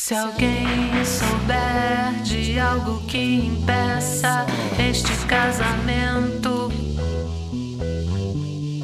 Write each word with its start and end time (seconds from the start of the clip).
Se 0.00 0.14
alguém 0.14 1.04
souber 1.04 2.22
de 2.22 2.56
algo 2.60 3.04
que 3.08 3.18
impeça 3.18 4.46
este 4.78 5.12
casamento, 5.26 6.70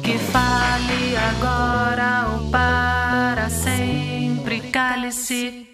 que 0.03 0.17
fale 0.19 1.15
agora 1.15 2.27
ou 2.33 2.51
para 2.51 3.49
sempre, 3.49 4.59
cale-se. 4.69 5.64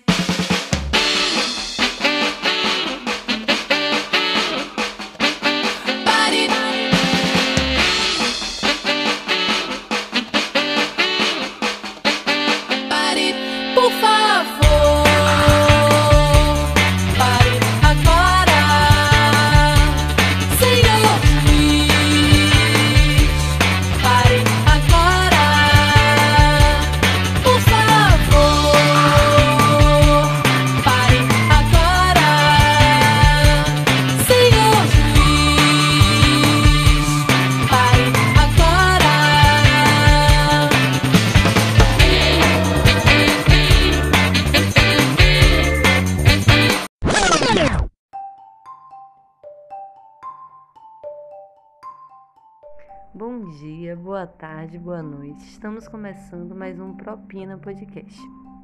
Bom 53.14 53.44
dia, 53.60 53.94
boa 53.94 54.26
tarde, 54.26 54.80
boa 54.80 55.04
noite. 55.04 55.44
Estamos 55.44 55.86
começando 55.86 56.56
mais 56.56 56.80
um 56.80 56.94
Propina 56.94 57.58
Podcast. 57.58 58.18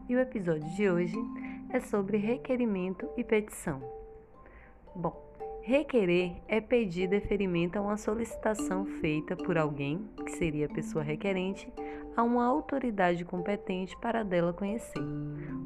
E 0.07 0.15
o 0.15 0.19
episódio 0.21 0.73
de 0.73 0.89
hoje 0.89 1.17
é 1.69 1.81
sobre 1.81 2.15
requerimento 2.15 3.09
e 3.17 3.25
petição. 3.25 3.81
Bom, 4.95 5.21
requerer 5.61 6.37
é 6.47 6.61
pedir 6.61 7.09
deferimento 7.09 7.77
a 7.77 7.81
uma 7.81 7.97
solicitação 7.97 8.85
feita 8.85 9.35
por 9.35 9.57
alguém, 9.57 10.07
que 10.25 10.31
seria 10.31 10.67
a 10.67 10.73
pessoa 10.73 11.03
requerente, 11.03 11.69
a 12.15 12.23
uma 12.23 12.45
autoridade 12.45 13.25
competente 13.25 13.97
para 13.99 14.23
dela 14.23 14.53
conhecer. 14.53 15.03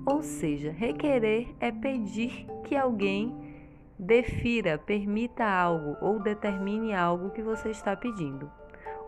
Ou 0.07 0.23
seja, 0.23 0.71
requerer 0.71 1.53
é 1.59 1.71
pedir 1.71 2.47
que 2.63 2.75
alguém 2.75 3.31
defira, 3.99 4.79
permita 4.79 5.45
algo 5.45 5.95
ou 6.01 6.19
determine 6.19 6.95
algo 6.95 7.29
que 7.29 7.43
você 7.43 7.69
está 7.69 7.95
pedindo. 7.95 8.49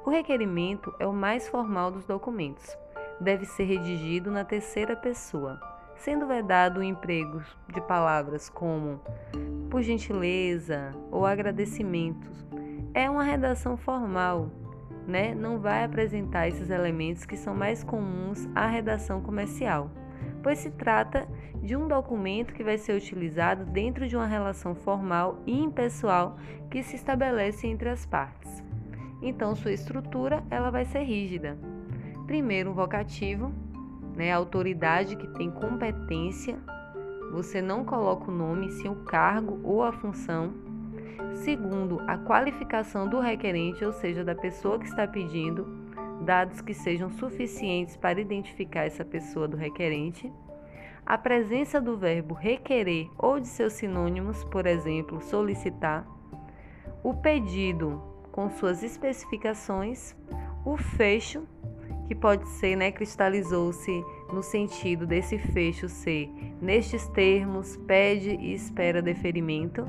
O 0.06 0.10
requerimento 0.10 0.94
é 1.00 1.08
o 1.08 1.14
mais 1.14 1.48
formal 1.48 1.90
dos 1.90 2.06
documentos. 2.06 2.78
Deve 3.22 3.46
ser 3.46 3.64
redigido 3.64 4.30
na 4.30 4.44
terceira 4.44 4.98
pessoa, 4.98 5.62
sendo 5.96 6.28
vedado 6.28 6.82
o 6.82 6.84
emprego 6.84 7.42
de 7.70 7.80
palavras 7.80 8.50
como 8.50 9.00
por 9.72 9.82
gentileza 9.82 10.92
ou 11.10 11.26
agradecimentos. 11.26 12.46
É 12.94 13.10
uma 13.10 13.24
redação 13.24 13.78
formal, 13.78 14.52
né? 15.08 15.34
Não 15.34 15.58
vai 15.58 15.86
apresentar 15.86 16.50
esses 16.50 16.70
elementos 16.70 17.26
que 17.26 17.38
são 17.38 17.56
mais 17.56 17.82
comuns 17.82 18.46
à 18.54 18.68
redação 18.68 19.22
comercial, 19.22 19.90
pois 20.44 20.60
se 20.60 20.70
trata 20.72 21.26
de 21.62 21.78
um 21.78 21.88
documento 21.88 22.54
que 22.54 22.64
vai 22.64 22.78
ser 22.78 22.92
utilizado 22.92 23.64
dentro 23.64 24.06
de 24.06 24.18
uma 24.18 24.28
relação 24.28 24.76
formal 24.76 25.42
e 25.48 25.58
impessoal 25.58 26.36
que 26.70 26.84
se 26.84 26.98
estabelece 26.98 27.68
entre 27.68 27.88
as 27.88 28.06
partes. 28.06 28.73
Então, 29.24 29.56
sua 29.56 29.72
estrutura 29.72 30.44
ela 30.52 30.70
vai 30.70 30.84
ser 30.84 31.04
rígida. 31.04 31.58
Primeiro, 32.28 32.72
um 32.72 32.74
vocativo, 32.74 33.54
né, 34.18 34.34
a 34.34 34.36
autoridade 34.36 35.16
que 35.16 35.28
tem 35.30 35.50
competência. 35.50 36.60
Você 37.32 37.62
não 37.62 37.86
coloca 37.86 38.30
o 38.30 38.34
nome, 38.34 38.70
sim 38.70 38.90
o 38.90 38.96
cargo 39.06 39.62
ou 39.64 39.82
a 39.82 39.94
função. 39.94 40.54
Segundo, 41.36 42.02
a 42.06 42.18
qualificação 42.18 43.08
do 43.08 43.20
requerente, 43.20 43.84
ou 43.84 43.94
seja, 43.94 44.26
da 44.26 44.36
pessoa 44.36 44.78
que 44.78 44.86
está 44.86 45.08
pedindo, 45.08 45.66
dados 46.22 46.60
que 46.60 46.74
sejam 46.74 47.10
suficientes 47.10 47.96
para 47.96 48.20
identificar 48.20 48.82
essa 48.82 49.06
pessoa 49.06 49.48
do 49.48 49.56
requerente. 49.56 50.32
A 51.06 51.18
presença 51.18 51.80
do 51.80 51.98
verbo 51.98 52.34
requerer 52.34 53.10
ou 53.18 53.40
de 53.40 53.48
seus 53.48 53.74
sinônimos, 53.74 54.44
por 54.46 54.66
exemplo, 54.66 55.22
solicitar. 55.22 56.06
O 57.04 57.14
pedido 57.14 58.13
com 58.34 58.50
suas 58.50 58.82
especificações, 58.84 60.16
o 60.66 60.76
fecho, 60.76 61.44
que 62.08 62.16
pode 62.16 62.46
ser, 62.50 62.76
né, 62.76 62.92
cristalizou-se 62.92 64.04
no 64.34 64.42
sentido 64.42 65.06
desse 65.06 65.38
fecho 65.38 65.88
ser 65.88 66.30
nestes 66.60 67.08
termos, 67.10 67.78
pede 67.78 68.32
e 68.32 68.54
espera 68.54 69.02
deferimento, 69.02 69.88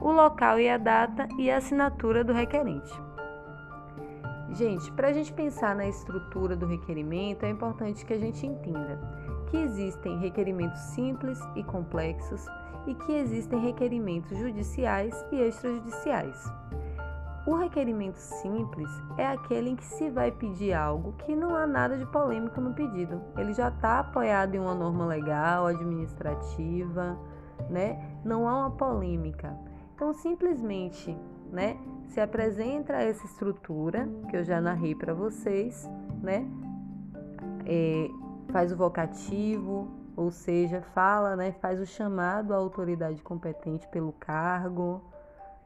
o 0.00 0.12
local 0.12 0.60
e 0.60 0.68
a 0.68 0.78
data 0.78 1.28
e 1.36 1.50
a 1.50 1.56
assinatura 1.56 2.22
do 2.22 2.32
requerente. 2.32 2.92
Gente, 4.52 4.90
para 4.92 5.08
a 5.08 5.12
gente 5.12 5.32
pensar 5.32 5.74
na 5.74 5.88
estrutura 5.88 6.54
do 6.54 6.66
requerimento, 6.66 7.44
é 7.44 7.50
importante 7.50 8.06
que 8.06 8.12
a 8.12 8.18
gente 8.18 8.46
entenda 8.46 8.98
que 9.50 9.56
existem 9.56 10.18
requerimentos 10.20 10.80
simples 10.94 11.38
e 11.56 11.64
complexos 11.64 12.46
e 12.86 12.94
que 12.94 13.12
existem 13.12 13.60
requerimentos 13.60 14.38
judiciais 14.38 15.14
e 15.32 15.40
extrajudiciais. 15.40 16.38
O 17.46 17.54
requerimento 17.54 18.16
simples 18.16 18.90
é 19.16 19.24
aquele 19.24 19.70
em 19.70 19.76
que 19.76 19.84
se 19.84 20.10
vai 20.10 20.32
pedir 20.32 20.72
algo 20.72 21.12
que 21.12 21.36
não 21.36 21.54
há 21.54 21.64
nada 21.64 21.96
de 21.96 22.04
polêmico 22.06 22.60
no 22.60 22.74
pedido. 22.74 23.22
Ele 23.36 23.52
já 23.52 23.68
está 23.68 24.00
apoiado 24.00 24.56
em 24.56 24.58
uma 24.58 24.74
norma 24.74 25.06
legal, 25.06 25.66
administrativa, 25.66 27.16
né? 27.70 28.18
Não 28.24 28.48
há 28.48 28.66
uma 28.66 28.70
polêmica. 28.72 29.56
Então, 29.94 30.12
simplesmente, 30.12 31.16
né? 31.52 31.78
Se 32.08 32.20
apresenta 32.20 32.94
essa 32.94 33.24
estrutura 33.24 34.08
que 34.28 34.36
eu 34.36 34.42
já 34.42 34.60
narrei 34.60 34.96
para 34.96 35.14
vocês, 35.14 35.88
né? 36.20 36.44
É, 37.64 38.10
faz 38.48 38.72
o 38.72 38.76
vocativo, 38.76 39.88
ou 40.16 40.32
seja, 40.32 40.82
fala, 40.82 41.36
né? 41.36 41.52
Faz 41.52 41.80
o 41.80 41.86
chamado 41.86 42.52
à 42.52 42.56
autoridade 42.56 43.22
competente 43.22 43.86
pelo 43.86 44.12
cargo, 44.12 45.00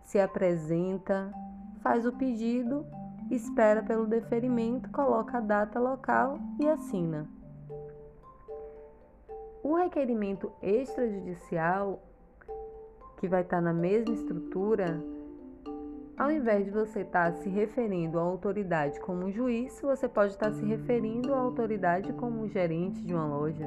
se 0.03 0.21
apresenta, 0.21 1.33
faz 1.83 2.07
o 2.07 2.13
pedido, 2.13 2.87
espera 3.31 3.83
pelo 3.83 4.07
deferimento, 4.07 4.91
coloca 4.91 5.39
a 5.39 5.41
data 5.41 5.79
local 5.79 6.39
e 6.59 6.69
assina. 6.69 7.29
O 9.63 9.75
requerimento 9.75 10.51
extrajudicial, 10.63 12.03
que 13.19 13.29
vai 13.29 13.43
estar 13.43 13.61
na 13.61 13.73
mesma 13.73 14.15
estrutura, 14.15 15.03
ao 16.17 16.31
invés 16.31 16.65
de 16.65 16.71
você 16.71 17.01
estar 17.01 17.33
se 17.35 17.49
referindo 17.49 18.19
à 18.19 18.23
autoridade 18.23 18.99
como 19.01 19.31
juiz, 19.31 19.81
você 19.81 20.09
pode 20.09 20.33
estar 20.33 20.53
se 20.53 20.65
referindo 20.65 21.35
à 21.35 21.39
autoridade 21.39 22.13
como 22.15 22.49
gerente 22.49 23.01
de 23.03 23.15
uma 23.15 23.27
loja. 23.27 23.67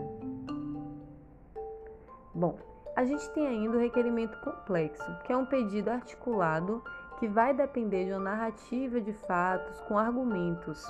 Bom, 2.34 2.58
a 2.96 3.06
gente 3.06 3.28
tem 3.32 3.48
ainda 3.48 3.78
o 3.78 3.80
requerimento 3.80 4.40
complexo, 4.42 5.04
que 5.24 5.34
é 5.34 5.38
um 5.38 5.46
pedido 5.46 5.90
articulado 5.90 6.84
que 7.24 7.28
vai 7.30 7.54
depender 7.54 8.04
de 8.04 8.12
uma 8.12 8.20
narrativa 8.20 9.00
de 9.00 9.14
fatos 9.14 9.80
com 9.88 9.98
argumentos, 9.98 10.86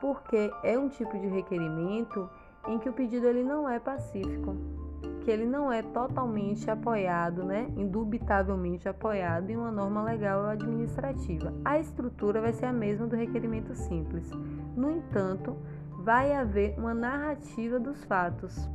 porque 0.00 0.52
é 0.62 0.78
um 0.78 0.88
tipo 0.88 1.18
de 1.18 1.26
requerimento 1.26 2.30
em 2.68 2.78
que 2.78 2.88
o 2.88 2.92
pedido 2.92 3.26
ele 3.26 3.42
não 3.42 3.68
é 3.68 3.80
pacífico, 3.80 4.54
que 5.24 5.28
ele 5.28 5.44
não 5.44 5.72
é 5.72 5.82
totalmente 5.82 6.70
apoiado, 6.70 7.42
né, 7.42 7.66
indubitavelmente 7.76 8.88
apoiado 8.88 9.50
em 9.50 9.56
uma 9.56 9.72
norma 9.72 10.00
legal 10.04 10.42
ou 10.42 10.46
administrativa. 10.46 11.52
A 11.64 11.76
estrutura 11.76 12.40
vai 12.40 12.52
ser 12.52 12.66
a 12.66 12.72
mesma 12.72 13.08
do 13.08 13.16
requerimento 13.16 13.74
simples. 13.74 14.30
No 14.76 14.92
entanto, 14.92 15.56
vai 16.04 16.36
haver 16.36 16.78
uma 16.78 16.94
narrativa 16.94 17.80
dos 17.80 18.04
fatos. 18.04 18.70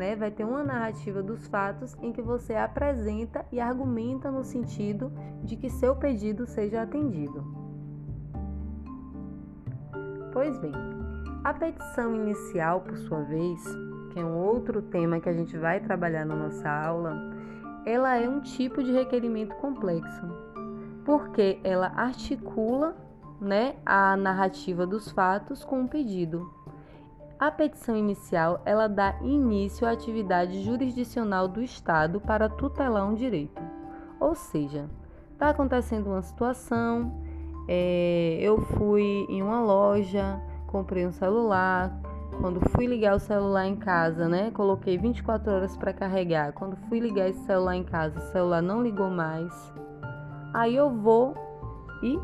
Né? 0.00 0.16
Vai 0.16 0.30
ter 0.30 0.44
uma 0.44 0.64
narrativa 0.64 1.22
dos 1.22 1.46
fatos 1.48 1.94
em 2.00 2.10
que 2.10 2.22
você 2.22 2.54
apresenta 2.54 3.44
e 3.52 3.60
argumenta 3.60 4.30
no 4.30 4.42
sentido 4.42 5.12
de 5.44 5.56
que 5.56 5.68
seu 5.68 5.94
pedido 5.94 6.46
seja 6.46 6.80
atendido. 6.80 7.44
Pois 10.32 10.56
bem, 10.58 10.72
a 11.44 11.52
petição 11.52 12.14
inicial, 12.14 12.80
por 12.80 12.96
sua 12.96 13.20
vez, 13.24 13.62
que 14.10 14.18
é 14.18 14.24
um 14.24 14.38
outro 14.38 14.80
tema 14.80 15.20
que 15.20 15.28
a 15.28 15.34
gente 15.34 15.54
vai 15.58 15.80
trabalhar 15.80 16.24
na 16.24 16.34
nossa 16.34 16.70
aula, 16.70 17.14
ela 17.84 18.16
é 18.16 18.26
um 18.26 18.40
tipo 18.40 18.82
de 18.82 18.92
requerimento 18.92 19.54
complexo, 19.56 20.26
porque 21.04 21.60
ela 21.62 21.92
articula 21.94 22.96
né, 23.38 23.74
a 23.84 24.16
narrativa 24.16 24.86
dos 24.86 25.10
fatos 25.10 25.62
com 25.62 25.84
o 25.84 25.88
pedido. 25.88 26.50
A 27.40 27.50
petição 27.50 27.96
inicial, 27.96 28.60
ela 28.66 28.86
dá 28.86 29.14
início 29.22 29.86
à 29.86 29.92
atividade 29.92 30.62
jurisdicional 30.62 31.48
do 31.48 31.62
Estado 31.62 32.20
para 32.20 32.50
tutelar 32.50 33.08
um 33.08 33.14
direito. 33.14 33.62
Ou 34.20 34.34
seja, 34.34 34.90
está 35.32 35.48
acontecendo 35.48 36.08
uma 36.08 36.20
situação, 36.20 37.18
é, 37.66 38.36
eu 38.42 38.60
fui 38.60 39.24
em 39.30 39.42
uma 39.42 39.62
loja, 39.62 40.38
comprei 40.66 41.06
um 41.06 41.12
celular, 41.12 41.98
quando 42.42 42.60
fui 42.72 42.86
ligar 42.86 43.16
o 43.16 43.18
celular 43.18 43.66
em 43.66 43.76
casa, 43.76 44.28
né? 44.28 44.50
Coloquei 44.50 44.98
24 44.98 45.50
horas 45.50 45.74
para 45.78 45.94
carregar. 45.94 46.52
Quando 46.52 46.76
fui 46.90 47.00
ligar 47.00 47.30
esse 47.30 47.42
celular 47.46 47.74
em 47.74 47.84
casa, 47.84 48.18
o 48.18 48.32
celular 48.32 48.60
não 48.60 48.82
ligou 48.82 49.08
mais. 49.08 49.50
Aí 50.52 50.76
eu 50.76 50.90
vou 50.90 51.34
e 52.02 52.18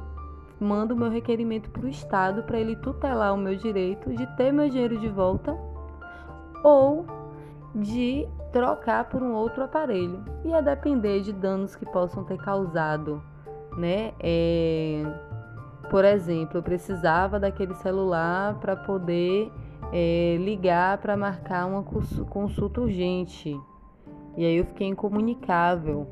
mando 0.61 0.97
meu 0.97 1.11
requerimento 1.11 1.71
para 1.71 1.85
o 1.85 1.89
Estado 1.89 2.43
para 2.43 2.59
ele 2.59 2.77
tutelar 2.77 3.35
o 3.35 3.37
meu 3.37 3.57
direito 3.57 4.15
de 4.15 4.27
ter 4.37 4.53
meu 4.53 4.69
dinheiro 4.69 4.99
de 4.99 5.09
volta 5.09 5.57
ou 6.63 7.07
de 7.75 8.27
trocar 8.53 9.05
por 9.09 9.23
um 9.23 9.35
outro 9.35 9.63
aparelho. 9.63 10.25
E 10.45 10.55
a 10.55 10.61
depender 10.61 11.21
de 11.21 11.33
danos 11.33 11.77
que 11.77 11.85
possam 11.85 12.25
ter 12.25 12.39
causado, 12.39 13.23
né? 13.77 14.13
É... 14.19 15.05
Por 15.91 16.05
exemplo, 16.05 16.59
eu 16.59 16.63
precisava 16.63 17.39
daquele 17.39 17.75
celular 17.75 18.55
para 18.59 18.75
poder 18.75 19.53
é, 19.93 20.37
ligar 20.41 20.99
para 20.99 21.17
marcar 21.17 21.67
uma 21.67 21.83
consulta 21.83 22.81
urgente. 22.81 23.57
E 24.37 24.45
aí 24.45 24.57
eu 24.57 24.65
fiquei 24.65 24.89
incomunicável, 24.89 26.09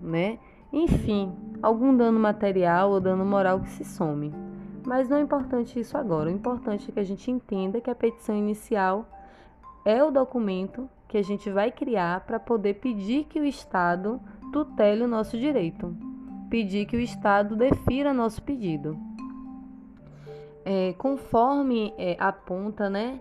né? 0.00 0.38
Enfim, 0.72 1.32
algum 1.62 1.96
dano 1.96 2.18
material 2.18 2.90
ou 2.90 3.00
dano 3.00 3.24
moral 3.24 3.60
que 3.60 3.68
se 3.68 3.84
some. 3.84 4.34
Mas 4.84 5.08
não 5.08 5.18
é 5.18 5.20
importante 5.20 5.78
isso 5.78 5.96
agora. 5.96 6.28
O 6.28 6.32
importante 6.32 6.90
é 6.90 6.92
que 6.92 7.00
a 7.00 7.04
gente 7.04 7.30
entenda 7.30 7.80
que 7.80 7.88
a 7.88 7.94
petição 7.94 8.36
inicial 8.36 9.06
é 9.84 10.02
o 10.02 10.10
documento 10.10 10.88
que 11.06 11.16
a 11.16 11.22
gente 11.22 11.50
vai 11.50 11.70
criar 11.70 12.20
para 12.20 12.40
poder 12.40 12.74
pedir 12.74 13.24
que 13.24 13.38
o 13.38 13.44
Estado 13.44 14.20
tutele 14.52 15.04
o 15.04 15.08
nosso 15.08 15.38
direito, 15.38 15.94
pedir 16.50 16.86
que 16.86 16.96
o 16.96 17.00
Estado 17.00 17.54
defira 17.54 18.12
nosso 18.12 18.42
pedido. 18.42 18.98
É, 20.64 20.94
conforme 20.94 21.92
é, 21.98 22.16
aponta 22.18 22.88
né, 22.88 23.20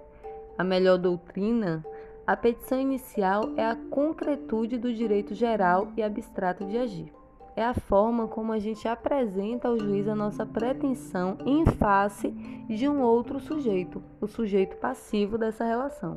a 0.58 0.64
melhor 0.64 0.98
doutrina, 0.98 1.84
a 2.26 2.36
petição 2.36 2.80
inicial 2.80 3.52
é 3.58 3.66
a 3.66 3.76
concretude 3.76 4.78
do 4.78 4.94
direito 4.94 5.34
geral 5.34 5.90
e 5.98 6.04
abstrato 6.04 6.66
de 6.66 6.78
agir. 6.78 7.21
É 7.56 7.66
a 7.66 7.74
forma 7.74 8.28
como 8.28 8.54
a 8.54 8.60
gente 8.60 8.88
apresenta 8.88 9.68
ao 9.68 9.78
juiz 9.78 10.08
a 10.08 10.16
nossa 10.16 10.46
pretensão 10.46 11.38
em 11.46 11.66
face 11.66 12.30
de 12.68 12.88
um 12.88 13.02
outro 13.02 13.40
sujeito, 13.40 14.02
o 14.20 14.28
sujeito 14.28 14.78
passivo 14.78 15.38
dessa 15.38 15.64
relação. 15.64 16.16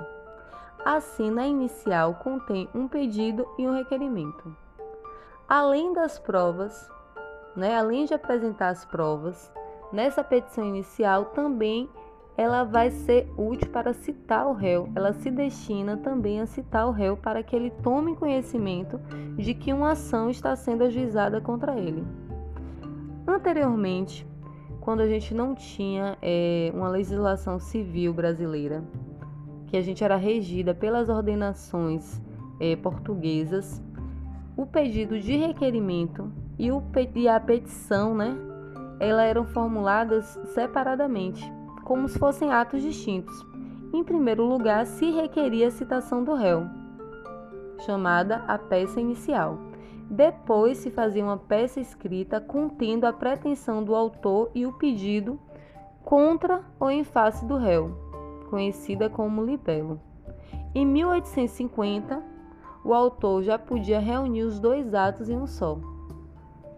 Assim, 0.85 1.31
na 1.31 1.47
inicial 1.47 2.15
contém 2.15 2.69
um 2.75 2.87
pedido 2.87 3.47
e 3.59 3.67
um 3.67 3.75
requerimento. 3.75 4.55
Além 5.49 5.93
das 5.93 6.19
provas, 6.19 6.91
né, 7.57 7.77
além 7.77 8.05
de 8.05 8.15
apresentar 8.15 8.69
as 8.69 8.85
provas, 8.85 9.53
Nessa 9.95 10.25
petição 10.25 10.67
inicial 10.67 11.27
também 11.27 11.89
ela 12.37 12.65
vai 12.65 12.91
ser 12.91 13.31
útil 13.37 13.71
para 13.71 13.93
citar 13.93 14.47
o 14.47 14.53
réu. 14.53 14.89
Ela 14.95 15.13
se 15.13 15.31
destina 15.31 15.97
também 15.97 16.41
a 16.41 16.47
citar 16.47 16.87
o 16.89 16.91
réu 16.91 17.17
para 17.17 17.43
que 17.43 17.55
ele 17.55 17.71
tome 17.71 18.17
conhecimento 18.17 18.99
de 19.37 19.55
que 19.55 19.73
uma 19.73 19.93
ação 19.93 20.29
está 20.29 20.55
sendo 20.57 20.85
ajuizada 20.85 21.41
contra 21.41 21.79
ele. 21.79 22.05
Anteriormente, 23.27 24.27
quando 24.81 25.01
a 25.01 25.07
gente 25.07 25.33
não 25.33 25.55
tinha 25.55 26.19
é, 26.21 26.71
uma 26.75 26.89
legislação 26.89 27.59
civil 27.59 28.13
brasileira, 28.13 28.85
que 29.69 29.77
a 29.77 29.81
gente 29.81 30.05
era 30.05 30.17
regida 30.17 30.75
pelas 30.75 31.09
ordenações 31.09 32.21
é, 32.61 32.77
portuguesas, 32.77 33.83
o 34.57 34.67
pedido 34.67 35.19
de 35.19 35.37
requerimento 35.37 36.31
e, 36.59 36.71
o, 36.71 36.83
e 37.15 37.29
a 37.29 37.41
petição, 37.41 38.15
né, 38.15 38.37
elas 39.01 39.25
eram 39.25 39.45
formuladas 39.45 40.39
separadamente, 40.53 41.51
como 41.85 42.09
se 42.09 42.19
fossem 42.19 42.53
atos 42.53 42.83
distintos. 42.83 43.35
Em 43.93 44.03
primeiro 44.03 44.45
lugar, 44.45 44.87
se 44.87 45.11
requeria 45.11 45.69
a 45.69 45.71
citação 45.71 46.25
do 46.25 46.35
réu, 46.35 46.67
chamada 47.85 48.45
a 48.49 48.59
peça 48.59 49.01
inicial. 49.01 49.59
Depois 50.11 50.79
se 50.79 50.91
fazia 50.91 51.25
uma 51.25 51.37
peça 51.37 51.81
escrita 51.81 52.41
contendo 52.41 53.05
a 53.05 53.13
pretensão 53.13 53.83
do 53.83 53.95
autor 53.95 54.51
e 54.55 54.67
o 54.67 54.73
pedido 54.73 55.39
contra 56.03 56.63
ou 56.79 56.91
em 56.91 57.05
face 57.05 57.45
do 57.47 57.57
réu, 57.57 57.97
conhecida 58.51 59.09
como 59.09 59.45
libelo. 59.45 60.01
Em 60.75 60.85
1850, 60.85 62.23
o 62.85 62.93
autor 62.93 63.43
já 63.43 63.59
podia 63.59 64.01
reunir 64.01 64.43
os 64.43 64.59
dois 64.59 64.93
atos 64.93 65.31
em 65.31 65.37
um 65.39 65.47
só 65.47 65.79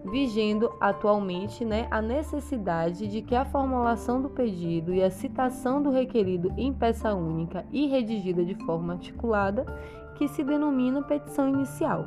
vigendo 0.07 0.73
atualmente 0.81 1.65
né, 1.65 1.87
a 1.91 2.01
necessidade 2.01 3.07
de 3.09 3.23
que 3.23 3.35
a 3.35 3.45
formulação 3.45 4.23
do 4.23 4.31
pedido 4.31 4.95
e 4.95 5.03
a 5.03 5.11
citação 5.11 5.83
do 5.83 5.91
requerido 5.91 6.53
em 6.57 6.73
peça 6.73 7.15
única 7.15 7.67
e 7.73 7.87
redigida 7.87 8.45
de 8.45 8.55
forma 8.65 8.95
articulada, 8.95 9.67
que 10.15 10.29
se 10.29 10.43
denomina 10.43 11.03
petição 11.03 11.49
inicial. 11.49 12.05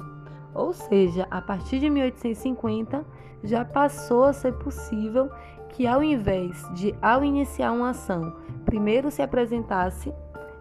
Ou 0.53 0.73
seja, 0.73 1.27
a 1.29 1.41
partir 1.41 1.79
de 1.79 1.89
1850 1.89 3.05
já 3.43 3.63
passou 3.63 4.23
a 4.23 4.33
ser 4.33 4.53
possível 4.53 5.29
que, 5.69 5.85
ao 5.85 6.03
invés 6.03 6.67
de, 6.73 6.95
ao 7.01 7.23
iniciar 7.23 7.71
uma 7.71 7.91
ação, 7.91 8.35
primeiro 8.65 9.11
se 9.11 9.21
apresentasse 9.21 10.11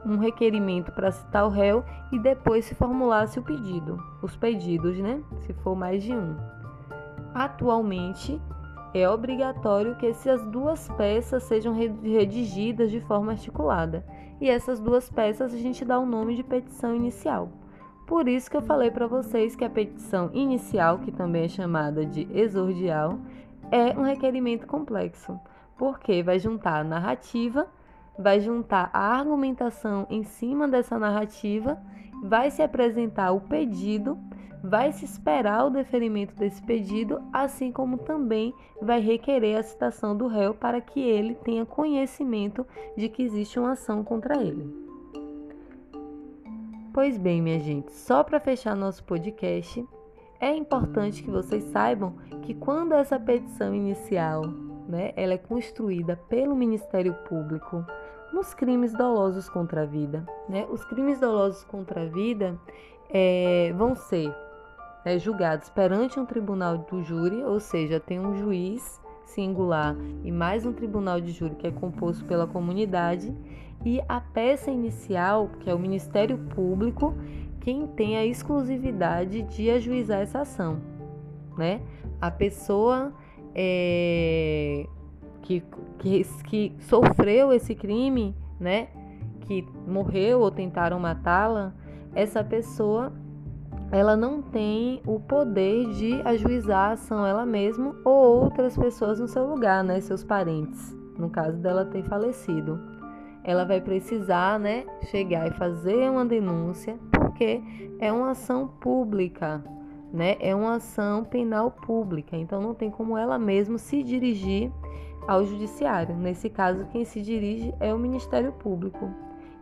um 0.04 0.16
requerimento 0.16 0.92
para 0.92 1.10
citar 1.10 1.46
o 1.46 1.50
réu 1.50 1.84
e 2.12 2.18
depois 2.18 2.64
se 2.64 2.74
formulasse 2.74 3.38
o 3.38 3.42
pedido, 3.42 4.02
os 4.22 4.36
pedidos, 4.36 4.98
né? 4.98 5.22
Se 5.40 5.52
for 5.54 5.74
mais 5.74 6.02
de 6.02 6.12
um. 6.12 6.57
Atualmente, 7.38 8.42
é 8.92 9.08
obrigatório 9.08 9.94
que 9.94 10.08
essas 10.08 10.44
duas 10.46 10.88
peças 10.96 11.44
sejam 11.44 11.72
redigidas 11.72 12.90
de 12.90 13.00
forma 13.00 13.30
articulada, 13.30 14.04
e 14.40 14.50
essas 14.50 14.80
duas 14.80 15.08
peças 15.08 15.54
a 15.54 15.56
gente 15.56 15.84
dá 15.84 16.00
o 16.00 16.04
nome 16.04 16.34
de 16.34 16.42
petição 16.42 16.96
inicial. 16.96 17.48
Por 18.08 18.26
isso 18.26 18.50
que 18.50 18.56
eu 18.56 18.60
falei 18.60 18.90
para 18.90 19.06
vocês 19.06 19.54
que 19.54 19.64
a 19.64 19.70
petição 19.70 20.30
inicial, 20.32 20.98
que 20.98 21.12
também 21.12 21.44
é 21.44 21.48
chamada 21.48 22.04
de 22.04 22.26
exordial, 22.36 23.20
é 23.70 23.96
um 23.96 24.02
requerimento 24.02 24.66
complexo, 24.66 25.38
porque 25.76 26.24
vai 26.24 26.40
juntar 26.40 26.80
a 26.80 26.84
narrativa, 26.84 27.68
vai 28.18 28.40
juntar 28.40 28.90
a 28.92 29.16
argumentação 29.16 30.08
em 30.10 30.24
cima 30.24 30.66
dessa 30.66 30.98
narrativa, 30.98 31.78
vai 32.20 32.50
se 32.50 32.62
apresentar 32.62 33.30
o 33.30 33.40
pedido 33.40 34.18
vai 34.62 34.92
se 34.92 35.04
esperar 35.04 35.66
o 35.66 35.70
deferimento 35.70 36.34
desse 36.34 36.62
pedido, 36.62 37.20
assim 37.32 37.70
como 37.70 37.98
também 37.98 38.52
vai 38.80 39.00
requerer 39.00 39.58
a 39.58 39.62
citação 39.62 40.16
do 40.16 40.26
réu 40.26 40.54
para 40.54 40.80
que 40.80 41.00
ele 41.00 41.34
tenha 41.36 41.64
conhecimento 41.64 42.66
de 42.96 43.08
que 43.08 43.22
existe 43.22 43.58
uma 43.58 43.72
ação 43.72 44.02
contra 44.02 44.40
ele. 44.40 44.88
Pois 46.92 47.16
bem, 47.16 47.40
minha 47.40 47.60
gente, 47.60 47.92
só 47.92 48.24
para 48.24 48.40
fechar 48.40 48.74
nosso 48.74 49.04
podcast, 49.04 49.86
é 50.40 50.54
importante 50.54 51.22
que 51.22 51.30
vocês 51.30 51.64
saibam 51.64 52.14
que 52.42 52.54
quando 52.54 52.92
essa 52.92 53.18
petição 53.18 53.74
inicial, 53.74 54.42
né, 54.88 55.12
ela 55.16 55.34
é 55.34 55.38
construída 55.38 56.16
pelo 56.28 56.56
Ministério 56.56 57.14
Público 57.28 57.84
nos 58.32 58.54
crimes 58.54 58.92
dolosos 58.92 59.48
contra 59.48 59.82
a 59.82 59.86
vida, 59.86 60.26
né? 60.48 60.66
Os 60.70 60.84
crimes 60.84 61.18
dolosos 61.18 61.64
contra 61.64 62.02
a 62.02 62.06
vida 62.06 62.58
é, 63.10 63.72
vão 63.76 63.94
ser 63.94 64.34
é, 65.08 65.18
julgados 65.18 65.70
perante 65.70 66.20
um 66.20 66.26
tribunal 66.26 66.76
do 66.76 67.02
júri, 67.02 67.42
ou 67.42 67.58
seja, 67.58 67.98
tem 67.98 68.20
um 68.20 68.36
juiz 68.36 69.00
singular 69.24 69.96
e 70.22 70.30
mais 70.30 70.66
um 70.66 70.72
tribunal 70.72 71.18
de 71.18 71.32
júri 71.32 71.54
que 71.54 71.66
é 71.66 71.70
composto 71.70 72.26
pela 72.26 72.46
comunidade, 72.46 73.34
e 73.86 74.02
a 74.06 74.20
peça 74.20 74.70
inicial, 74.70 75.48
que 75.60 75.70
é 75.70 75.74
o 75.74 75.78
Ministério 75.78 76.36
Público, 76.54 77.14
quem 77.60 77.86
tem 77.86 78.18
a 78.18 78.26
exclusividade 78.26 79.42
de 79.42 79.70
ajuizar 79.70 80.20
essa 80.20 80.40
ação. 80.40 80.80
Né? 81.56 81.80
A 82.20 82.30
pessoa 82.30 83.14
é, 83.54 84.86
que, 85.40 85.62
que, 85.98 86.24
que 86.44 86.74
sofreu 86.80 87.50
esse 87.50 87.74
crime, 87.74 88.36
né? 88.60 88.88
que 89.40 89.64
morreu 89.86 90.40
ou 90.40 90.50
tentaram 90.50 91.00
matá-la, 91.00 91.72
essa 92.14 92.44
pessoa 92.44 93.12
ela 93.90 94.16
não 94.16 94.42
tem 94.42 95.00
o 95.06 95.18
poder 95.18 95.88
de 95.94 96.20
ajuizar 96.24 96.90
a 96.90 96.92
ação 96.92 97.26
ela 97.26 97.46
mesma 97.46 97.96
ou 98.04 98.42
outras 98.42 98.76
pessoas 98.76 99.18
no 99.18 99.26
seu 99.26 99.46
lugar, 99.46 99.82
né, 99.82 100.00
seus 100.00 100.22
parentes, 100.22 100.94
no 101.16 101.30
caso 101.30 101.56
dela 101.58 101.84
ter 101.86 102.02
falecido. 102.04 102.78
Ela 103.42 103.64
vai 103.64 103.80
precisar, 103.80 104.58
né, 104.58 104.84
chegar 105.10 105.48
e 105.48 105.52
fazer 105.52 106.10
uma 106.10 106.24
denúncia, 106.24 106.98
porque 107.10 107.62
é 107.98 108.12
uma 108.12 108.32
ação 108.32 108.68
pública, 108.68 109.64
né? 110.12 110.36
É 110.38 110.54
uma 110.54 110.74
ação 110.74 111.24
penal 111.24 111.70
pública, 111.70 112.36
então 112.36 112.60
não 112.60 112.74
tem 112.74 112.90
como 112.90 113.16
ela 113.16 113.38
mesma 113.38 113.78
se 113.78 114.02
dirigir 114.02 114.70
ao 115.26 115.44
judiciário. 115.44 116.14
Nesse 116.14 116.50
caso, 116.50 116.86
quem 116.92 117.06
se 117.06 117.22
dirige 117.22 117.74
é 117.80 117.92
o 117.94 117.98
Ministério 117.98 118.52
Público. 118.52 119.10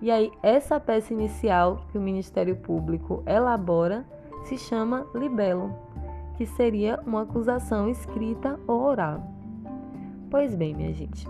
E 0.01 0.11
aí, 0.11 0.33
essa 0.43 0.81
peça 0.81 1.13
inicial 1.13 1.87
que 1.91 1.99
o 1.99 2.01
Ministério 2.01 2.57
Público 2.57 3.23
elabora 3.27 4.05
se 4.47 4.57
chama 4.57 5.07
libelo, 5.15 5.75
que 6.37 6.47
seria 6.47 7.01
uma 7.05 7.23
acusação 7.23 7.89
escrita 7.89 8.59
ou 8.67 8.81
oral. 8.83 9.23
Pois 10.31 10.55
bem, 10.55 10.75
minha 10.75 10.93
gente, 10.93 11.27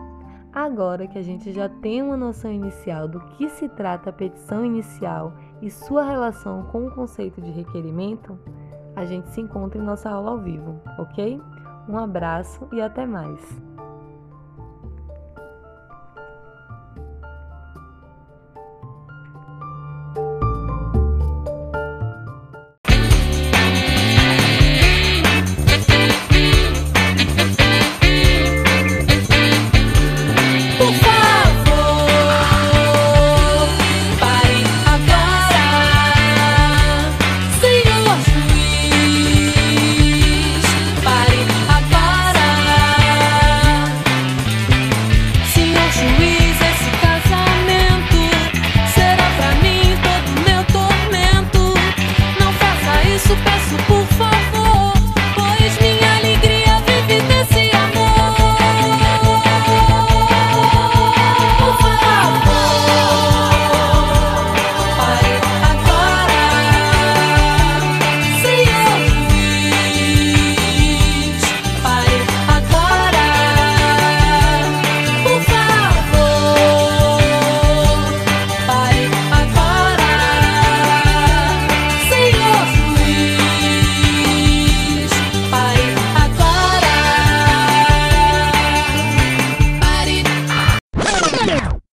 agora 0.53 1.07
que 1.07 1.19
a 1.19 1.23
gente 1.23 1.53
já 1.53 1.69
tem 1.69 2.03
uma 2.03 2.17
noção 2.17 2.53
inicial 2.53 3.09
do 3.09 3.21
que 3.21 3.49
se 3.49 3.69
trata 3.71 4.11
a 4.11 4.13
petição 4.13 4.65
inicial 4.65 5.33
e 5.63 5.71
sua 5.71 6.05
relação 6.05 6.65
com 6.65 6.87
o 6.87 6.91
conceito 6.91 7.41
de 7.41 7.51
requerimento, 7.51 8.39
a 8.95 9.05
gente 9.05 9.31
se 9.31 9.41
encontra 9.41 9.81
em 9.81 9.85
nossa 9.85 10.11
aula 10.11 10.33
ao 10.33 10.39
vivo, 10.39 10.81
ok? 10.99 11.41
Um 11.89 11.97
abraço 11.97 12.67
e 12.73 12.81
até 12.81 13.07
mais! 13.07 13.76